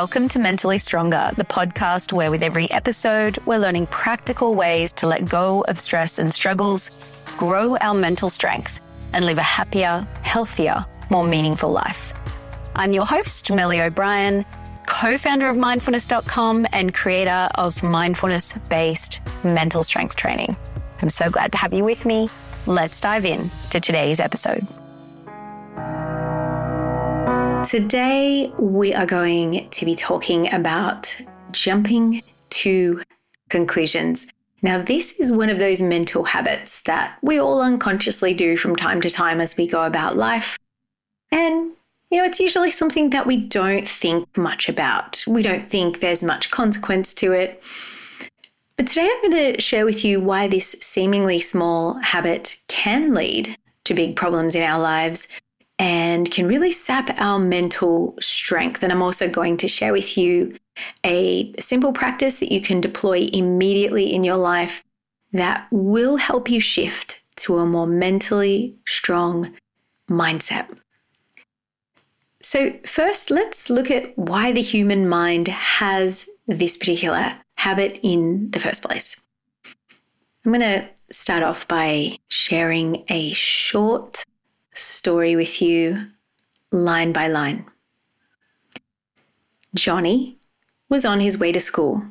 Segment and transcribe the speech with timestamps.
[0.00, 5.06] Welcome to Mentally Stronger, the podcast where with every episode, we're learning practical ways to
[5.06, 6.90] let go of stress and struggles,
[7.36, 8.80] grow our mental strength,
[9.12, 12.14] and live a happier, healthier, more meaningful life.
[12.74, 14.46] I'm your host, Melli O'Brien,
[14.86, 20.56] co founder of mindfulness.com and creator of mindfulness based mental strength training.
[21.02, 22.30] I'm so glad to have you with me.
[22.64, 24.66] Let's dive in to today's episode.
[27.64, 31.20] Today, we are going to be talking about
[31.52, 33.02] jumping to
[33.50, 34.32] conclusions.
[34.62, 39.02] Now, this is one of those mental habits that we all unconsciously do from time
[39.02, 40.58] to time as we go about life.
[41.30, 41.72] And,
[42.10, 45.22] you know, it's usually something that we don't think much about.
[45.26, 47.62] We don't think there's much consequence to it.
[48.76, 53.56] But today I'm going to share with you why this seemingly small habit can lead
[53.84, 55.28] to big problems in our lives
[55.80, 58.82] and can really sap our mental strength.
[58.82, 60.54] And I'm also going to share with you
[61.04, 64.84] a simple practice that you can deploy immediately in your life
[65.32, 69.54] that will help you shift to a more mentally strong
[70.08, 70.68] mindset.
[72.42, 78.60] So, first, let's look at why the human mind has this particular habit in the
[78.60, 79.26] first place.
[80.44, 84.24] I'm going to start off by sharing a short
[84.72, 86.10] story with you
[86.70, 87.66] line by line.
[89.74, 90.38] Johnny
[90.88, 92.02] was on his way to school.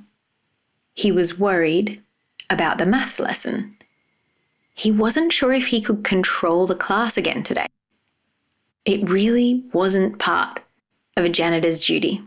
[0.93, 2.01] He was worried
[2.49, 3.75] about the maths lesson.
[4.73, 7.67] He wasn't sure if he could control the class again today.
[8.85, 10.61] It really wasn't part
[11.17, 12.21] of a janitor's duty.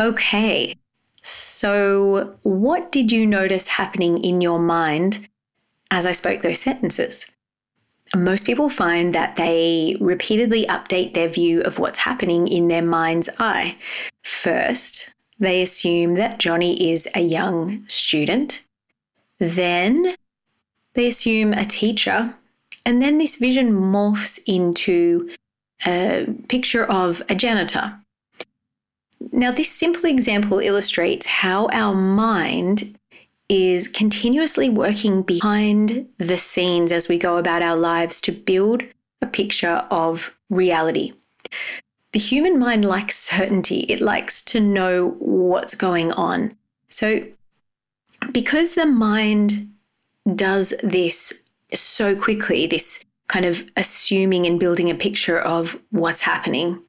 [0.00, 0.74] Okay,
[1.22, 5.28] so what did you notice happening in your mind
[5.90, 7.30] as I spoke those sentences?
[8.16, 13.28] Most people find that they repeatedly update their view of what's happening in their mind's
[13.38, 13.76] eye.
[14.22, 18.62] First, they assume that Johnny is a young student.
[19.38, 20.14] Then,
[20.94, 22.34] they assume a teacher.
[22.86, 25.30] And then this vision morphs into
[25.86, 27.98] a picture of a janitor.
[29.32, 32.98] Now, this simple example illustrates how our mind
[33.48, 38.82] is continuously working behind the scenes as we go about our lives to build
[39.20, 41.12] a picture of reality.
[42.12, 46.56] The human mind likes certainty, it likes to know what's going on.
[46.88, 47.26] So,
[48.32, 49.68] because the mind
[50.34, 51.42] does this
[51.74, 56.82] so quickly, this kind of assuming and building a picture of what's happening,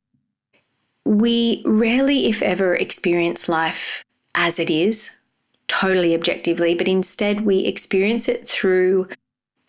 [1.03, 4.03] we rarely, if ever, experience life
[4.35, 5.19] as it is
[5.67, 9.07] totally objectively, but instead we experience it through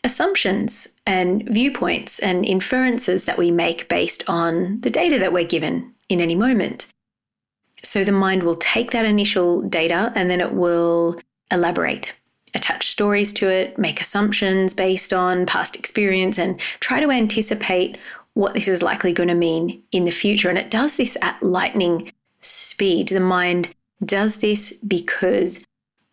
[0.05, 5.95] assumptions and viewpoints and inferences that we make based on the data that we're given
[6.09, 6.87] in any moment.
[7.83, 11.17] So the mind will take that initial data and then it will
[11.51, 12.19] elaborate,
[12.55, 17.99] attach stories to it, make assumptions based on past experience, and try to anticipate
[18.35, 20.49] what this is likely going to mean in the future.
[20.49, 23.09] And it does this at lightning speed.
[23.09, 23.75] The mind
[24.05, 25.65] does this because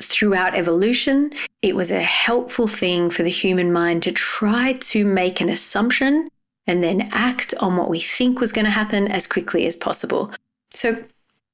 [0.06, 1.32] throughout evolution,
[1.62, 6.30] it was a helpful thing for the human mind to try to make an assumption
[6.66, 10.32] and then act on what we think was going to happen as quickly as possible.
[10.72, 11.04] So,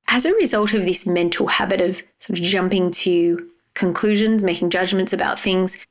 [0.08, 5.14] as a result of this mental habit of sort of jumping to conclusions, making judgments
[5.14, 5.86] about things,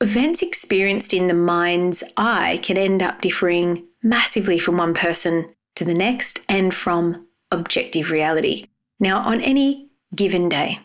[0.00, 5.84] events experienced in the mind's eye can end up differing massively from one person to
[5.84, 8.66] the next and from objective reality.
[9.00, 10.78] Now, on any given day,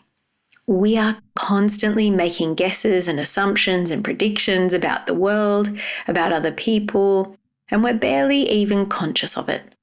[0.70, 5.68] we are constantly making guesses and assumptions and predictions about the world,
[6.06, 7.36] about other people,
[7.70, 9.74] and we're barely even conscious of it.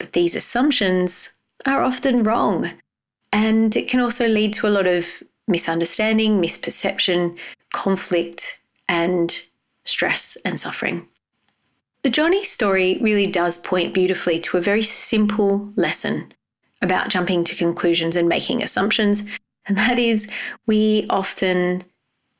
[0.00, 1.30] But these assumptions
[1.64, 2.72] are often wrong,
[3.32, 7.38] and it can also lead to a lot of misunderstanding, misperception,
[7.72, 9.44] conflict, and
[9.84, 11.06] stress and suffering.
[12.02, 16.32] The Johnny story really does point beautifully to a very simple lesson
[16.82, 19.22] about jumping to conclusions and making assumptions
[19.66, 20.28] and that is,
[20.66, 21.84] we often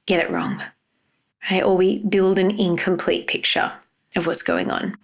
[0.07, 0.63] get it wrong,
[1.51, 1.63] right?
[1.63, 3.73] Or we build an incomplete picture
[4.15, 4.97] of what's going on.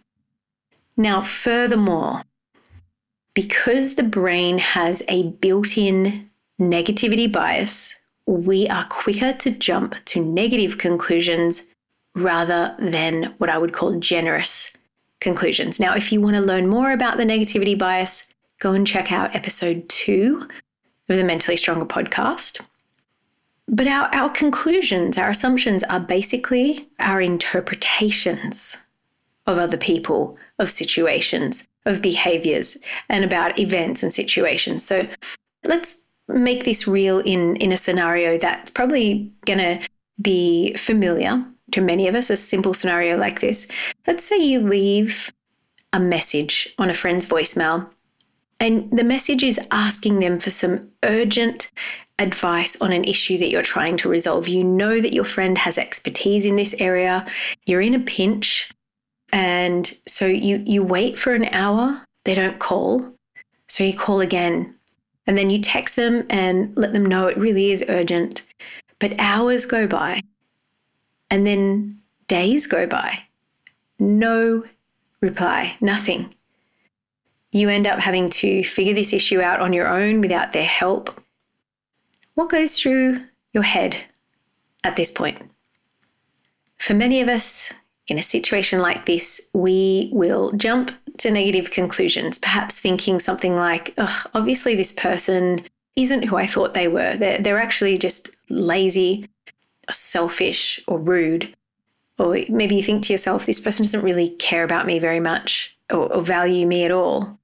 [0.97, 2.23] Now, furthermore,
[3.35, 6.31] because the brain has a built in
[6.61, 7.95] negativity bias,
[8.27, 11.65] we are quicker to jump to negative conclusions
[12.15, 14.73] rather than what I would call generous
[15.21, 15.81] conclusions.
[15.81, 19.35] Now, if you want to learn more about the negativity bias, go and check out
[19.35, 20.47] episode two
[21.09, 22.65] of the Mentally Stronger podcast.
[23.69, 28.87] But our, our conclusions, our assumptions are basically our interpretations
[29.47, 31.69] of other people, of situations.
[31.85, 32.79] of behaviors
[33.09, 34.85] and about events and situations.
[34.85, 35.09] So
[35.65, 39.89] let's make this real in, in a scenario that's probably going to
[40.21, 43.67] be familiar to many of us, a simple scenario like this.
[44.07, 45.33] Let's say you leave
[45.93, 47.91] a message on a friend's voicemail,
[48.63, 51.73] and the message is asking them for some urgent
[52.21, 54.47] advice on an issue that you're trying to resolve.
[54.47, 57.27] You know that your friend has expertise in this area,
[57.67, 58.71] you're in a pinch,
[59.33, 63.17] and so you, you wait for an hour, they don't call.
[63.67, 64.77] So you call again,
[65.27, 68.47] and then you text them and let them know it really is urgent.
[69.01, 70.21] But hours go by,
[71.31, 71.99] and then
[72.29, 73.25] days go by.
[73.99, 74.63] No
[75.21, 76.33] reply, nothing.
[77.53, 81.21] You end up having to figure this issue out on your own without their help.
[82.35, 83.21] What goes through
[83.53, 83.99] your head
[84.83, 85.51] at this point?
[86.79, 87.75] For many of us,
[88.09, 93.95] in a situation like this, we will jump to negative conclusions, perhaps thinking something like,
[94.35, 95.65] obviously, this person
[95.95, 97.17] isn't who I thought they were.
[97.17, 99.29] They're, they're actually just lazy
[99.91, 101.55] selfish or rude.
[102.19, 105.77] Or maybe you think to yourself, this person doesn't really care about me very much
[105.91, 107.39] or, or value me at all.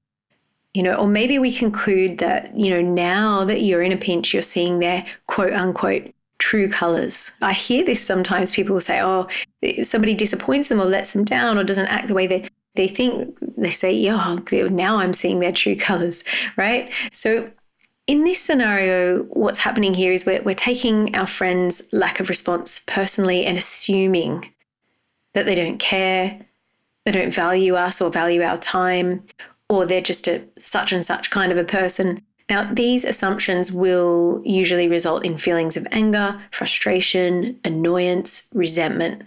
[0.75, 4.33] You know, or maybe we conclude that, you know, now that you're in a pinch,
[4.33, 7.33] you're seeing their quote unquote true colors.
[7.43, 9.29] I hear this sometimes people will say, oh,
[9.83, 13.37] somebody disappoints them or lets them down or doesn't act the way they, they think.
[13.57, 16.23] They say, oh, yeah, now I'm seeing their true colors,
[16.57, 16.93] right?
[17.13, 17.51] So
[18.07, 22.81] in this scenario, what's happening here is we're, we're taking our friend's lack of response
[22.87, 24.53] personally and assuming
[25.35, 26.41] that they don't care,
[27.05, 29.25] they don't value us or value our time,
[29.69, 32.23] or they're just a such and such kind of a person.
[32.49, 39.25] Now, these assumptions will usually result in feelings of anger, frustration, annoyance, resentment.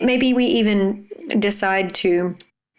[0.00, 1.06] Maybe we even
[1.38, 2.36] decide to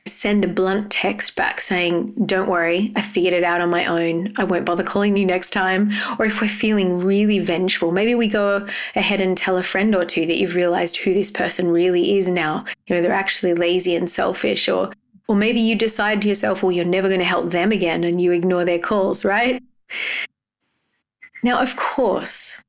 [0.08, 4.34] send a blunt text back saying, Don't worry, I figured it out on my own.
[4.38, 5.92] I won't bother calling you next time.
[6.18, 8.66] Or if we're feeling really vengeful, maybe we go
[8.96, 12.28] ahead and tell a friend or two that you've realized who this person really is
[12.28, 12.66] now.
[12.88, 14.68] You know, they're actually lazy and selfish.
[14.70, 14.92] Or,
[15.28, 18.22] or maybe you decide to yourself, Well, you're never going to help them again and
[18.22, 19.62] you ignore their calls, right?
[21.44, 22.64] Now, of course,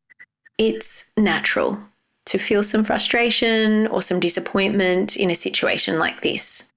[0.59, 1.79] it's natural
[2.27, 6.71] to feel some frustration or some disappointment in a situation like this.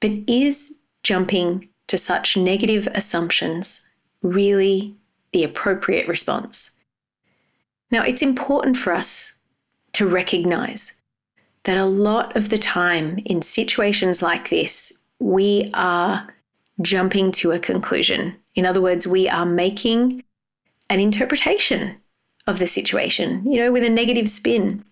[0.00, 3.88] But is jumping to such negative assumptions
[4.22, 4.94] really
[5.32, 6.78] the appropriate response?
[7.90, 9.34] Now, it's important for us
[9.92, 11.01] to recognize
[11.64, 16.26] that a lot of the time in situations like this, we are
[16.80, 18.36] jumping to a conclusion.
[18.54, 20.24] In other words, we are making
[20.90, 21.96] an interpretation
[22.46, 24.84] of the situation, you know, with a negative spin.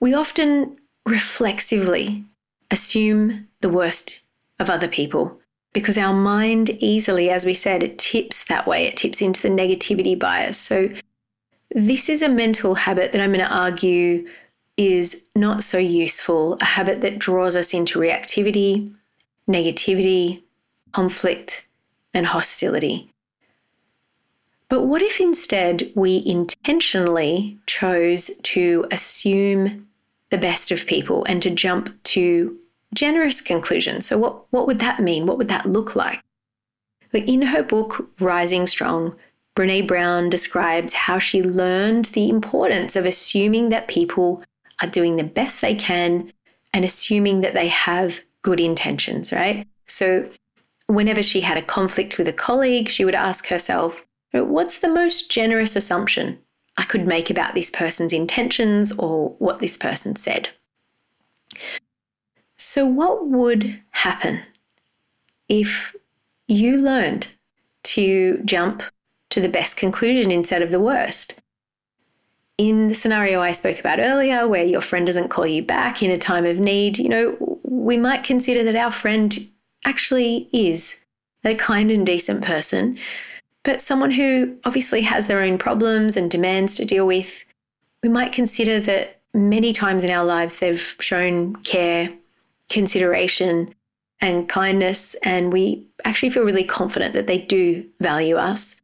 [0.00, 2.24] We often reflexively
[2.70, 4.26] assume the worst
[4.58, 5.40] of other people
[5.72, 9.48] because our mind easily, as we said, it tips that way, it tips into the
[9.48, 10.58] negativity bias.
[10.58, 10.88] So,
[11.70, 14.26] this is a mental habit that I'm going to argue
[14.76, 18.92] is not so useful, a habit that draws us into reactivity,
[19.48, 20.42] negativity,
[20.92, 21.66] conflict,
[22.12, 23.10] and hostility.
[24.68, 29.86] But what if instead we intentionally chose to assume
[30.30, 32.58] the best of people and to jump to
[32.94, 34.06] generous conclusions.
[34.06, 35.26] So, what, what would that mean?
[35.26, 36.22] What would that look like?
[37.12, 39.16] In her book, Rising Strong,
[39.54, 44.42] Brené Brown describes how she learned the importance of assuming that people
[44.82, 46.32] are doing the best they can
[46.72, 49.66] and assuming that they have good intentions, right?
[49.86, 50.28] So,
[50.86, 55.30] whenever she had a conflict with a colleague, she would ask herself, What's the most
[55.30, 56.38] generous assumption
[56.76, 60.50] I could make about this person's intentions or what this person said?
[62.58, 64.42] So, what would happen
[65.48, 65.96] if
[66.48, 67.28] you learned
[67.84, 68.82] to jump
[69.30, 71.40] to the best conclusion instead of the worst?
[72.58, 76.10] In the scenario I spoke about earlier, where your friend doesn't call you back in
[76.10, 79.38] a time of need, you know, we might consider that our friend
[79.84, 81.04] actually is
[81.44, 82.98] a kind and decent person,
[83.62, 87.44] but someone who obviously has their own problems and demands to deal with.
[88.02, 92.10] We might consider that many times in our lives they've shown care
[92.70, 93.74] consideration
[94.20, 98.80] and kindness, and we actually feel really confident that they do value us.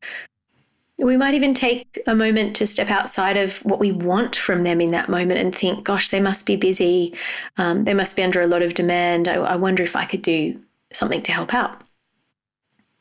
[1.03, 4.81] We might even take a moment to step outside of what we want from them
[4.81, 7.15] in that moment and think, gosh, they must be busy.
[7.57, 9.29] Um, they must be under a lot of demand.
[9.29, 10.61] I, I wonder if I could do
[10.93, 11.83] something to help out.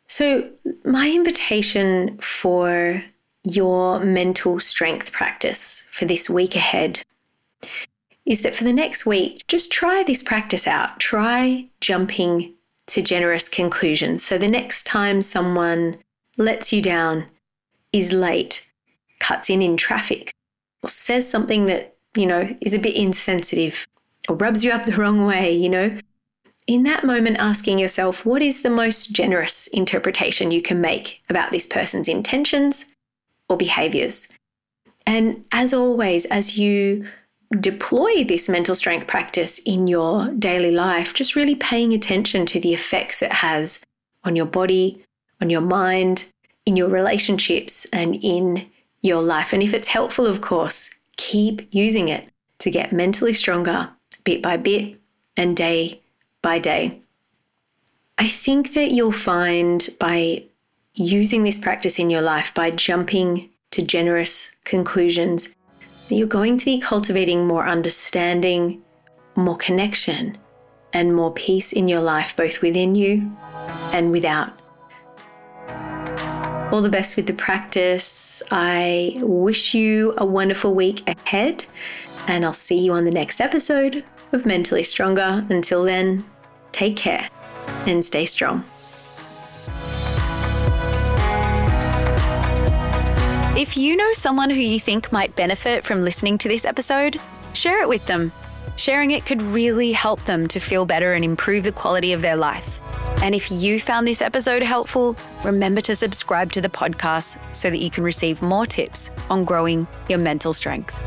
[0.08, 0.50] So,
[0.84, 3.04] my invitation for
[3.44, 7.04] your mental strength practice for this week ahead
[8.26, 11.00] is that for the next week, just try this practice out.
[11.00, 12.54] Try jumping
[12.88, 14.24] to generous conclusions.
[14.24, 15.98] So the next time someone
[16.38, 17.26] lets you down,
[17.94, 18.72] is late,
[19.20, 20.34] cuts in in traffic,
[20.84, 23.88] or says something that, you know, is a bit insensitive
[24.30, 25.98] or rubs you up the wrong way, you know,
[26.68, 31.52] in that moment, asking yourself, what is the most generous interpretation you can make about
[31.52, 32.86] this person's intentions
[33.50, 34.30] or behaviors?
[35.06, 37.08] And as always, as you
[37.60, 42.74] deploy this mental strength practice in your daily life, just really paying attention to the
[42.74, 43.84] effects it has
[44.24, 45.04] on your body,
[45.42, 46.32] on your mind,
[46.66, 48.68] in your relationships, and in
[49.02, 49.54] your life.
[49.54, 53.90] And if it's helpful, of course, keep using it to get mentally stronger
[54.24, 55.00] bit by bit
[55.36, 56.02] and day
[56.42, 57.00] by day.
[58.18, 60.44] I think that you'll find by
[60.94, 65.56] using this practice in your life, by jumping to generous conclusions,
[66.08, 68.82] that you're going to be cultivating more understanding,
[69.36, 70.38] more connection,
[70.94, 73.36] and more peace in your life, both within you
[73.94, 74.61] and without.
[76.72, 78.42] All the best with the practice.
[78.50, 81.66] I wish you a wonderful week ahead,
[82.28, 85.46] and I'll see you on the next episode of Mentally Stronger.
[85.50, 86.24] Until then,
[86.72, 87.30] take care
[87.86, 88.64] and stay strong.
[93.58, 97.20] If you know someone who you think might benefit from listening to this episode,
[97.54, 98.32] share it with them.
[98.78, 102.38] Sharing it could really help them to feel better and improve the quality of their
[102.38, 102.81] life.
[103.22, 107.78] And if you found this episode helpful, remember to subscribe to the podcast so that
[107.78, 111.00] you can receive more tips on growing your mental strength.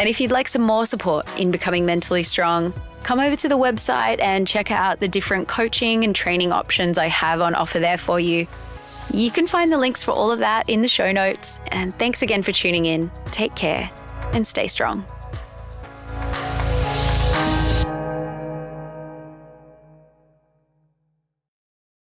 [0.00, 3.58] And if you'd like some more support in becoming mentally strong, come over to the
[3.58, 7.98] website and check out the different coaching and training options I have on offer there
[7.98, 8.46] for you.
[9.12, 11.60] You can find the links for all of that in the show notes.
[11.70, 13.10] And thanks again for tuning in.
[13.26, 13.90] Take care
[14.32, 15.04] and stay strong.